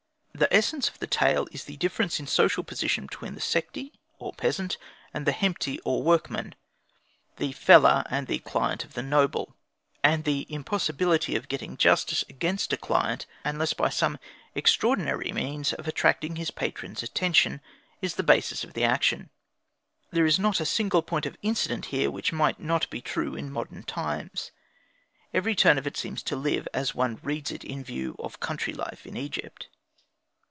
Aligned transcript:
The 0.33 0.51
essence 0.51 0.89
of 0.89 0.97
the 0.97 1.05
tale 1.05 1.47
is 1.51 1.65
the 1.65 1.77
difference 1.77 2.19
in 2.19 2.25
social 2.25 2.63
position 2.63 3.05
between 3.05 3.35
the 3.35 3.39
Sekhti, 3.41 3.91
or 4.17 4.33
peasant, 4.33 4.77
and 5.13 5.27
the 5.27 5.33
Hemti, 5.33 5.77
or 5.85 6.01
workman 6.01 6.55
the 7.37 7.51
fellah 7.51 8.07
and 8.09 8.25
the 8.25 8.39
client 8.39 8.83
of 8.83 8.95
the 8.95 9.03
noble; 9.03 9.55
and 10.03 10.23
the 10.23 10.47
impossibility 10.49 11.35
of 11.35 11.47
getting 11.47 11.77
justice 11.77 12.23
against 12.27 12.73
a 12.73 12.77
client, 12.77 13.27
unless 13.43 13.73
by 13.73 13.89
some 13.89 14.17
extraordinary 14.55 15.31
means 15.31 15.73
of 15.73 15.87
attracting 15.87 16.37
his 16.37 16.49
patron's 16.49 17.03
attention, 17.03 17.61
is 18.01 18.15
the 18.15 18.23
basis 18.23 18.63
of 18.63 18.73
the 18.73 18.85
action. 18.85 19.29
There 20.09 20.25
is 20.25 20.39
not 20.39 20.59
a 20.59 20.65
single 20.65 21.03
point 21.03 21.27
of 21.27 21.37
incident 21.43 21.87
here 21.87 22.09
which 22.09 22.33
might 22.33 22.59
not 22.59 22.89
be 22.89 22.99
true 23.01 23.35
in 23.35 23.51
modern 23.51 23.83
times; 23.83 24.49
every 25.35 25.53
turn 25.53 25.77
of 25.77 25.85
it 25.85 25.97
seems 25.97 26.23
to 26.23 26.35
live, 26.35 26.67
as 26.73 26.95
one 26.95 27.19
reads 27.21 27.51
it 27.51 27.63
in 27.63 27.83
view 27.83 28.15
of 28.17 28.39
country 28.39 28.73
life 28.73 29.05
in 29.05 29.15
Egypt. 29.15 29.67